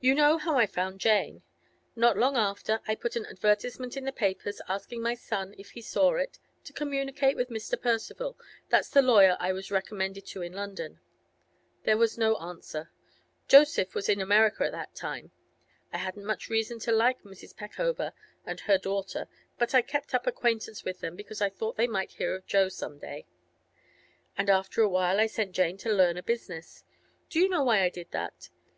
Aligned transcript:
'You 0.00 0.14
know 0.14 0.38
how 0.38 0.56
I 0.56 0.64
found 0.64 1.00
Jane. 1.00 1.42
Not 1.94 2.16
long 2.16 2.34
after, 2.34 2.80
I 2.88 2.94
put 2.94 3.14
an 3.14 3.26
advertisement 3.26 3.94
in 3.94 4.06
the 4.06 4.10
papers, 4.10 4.62
asking 4.68 5.02
my 5.02 5.12
son, 5.12 5.54
if 5.58 5.72
he 5.72 5.82
saw 5.82 6.14
it, 6.14 6.38
to 6.64 6.72
communicate 6.72 7.36
with 7.36 7.50
Mr. 7.50 7.78
Percival—that's 7.78 8.88
the 8.88 9.02
lawyer 9.02 9.36
I 9.38 9.52
was 9.52 9.70
recommended 9.70 10.24
to 10.28 10.40
in 10.40 10.54
London. 10.54 11.00
There 11.82 11.98
was 11.98 12.16
no 12.16 12.36
answer; 12.38 12.90
Joseph 13.48 13.94
was 13.94 14.08
in 14.08 14.22
America 14.22 14.64
at 14.64 14.72
that 14.72 14.94
time. 14.94 15.30
I 15.92 15.98
hadn't 15.98 16.24
much 16.24 16.48
reason 16.48 16.78
to 16.78 16.90
like 16.92 17.20
Mrs. 17.22 17.54
Peckover 17.54 18.14
and 18.46 18.60
her 18.60 18.78
daughter, 18.78 19.28
but 19.58 19.74
I 19.74 19.82
kept 19.82 20.14
up 20.14 20.26
acquaintance 20.26 20.84
with 20.86 21.00
them 21.00 21.16
because 21.16 21.42
I 21.42 21.50
thought 21.50 21.76
they 21.76 21.86
might 21.86 22.12
hear 22.12 22.34
of 22.34 22.46
Jo 22.46 22.70
some 22.70 22.98
day. 22.98 23.26
And 24.38 24.48
after 24.48 24.80
a 24.80 24.88
while 24.88 25.20
I 25.20 25.26
sent 25.26 25.52
Jane 25.54 25.76
to 25.84 25.92
learn 25.92 26.16
a 26.16 26.22
business. 26.22 26.82
Do 27.28 27.38
you 27.38 27.48
know 27.50 27.62
why 27.64 27.82
I 27.82 27.90
did 27.90 28.10
that? 28.12 28.48